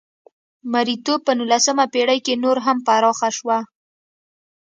[0.71, 3.59] مریتوب په نولسمه پېړۍ کې نور هم پراخه شوه.